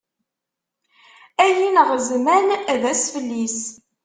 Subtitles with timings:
[1.43, 2.47] Ay ineɣ zman,
[2.81, 3.59] d asfel-is.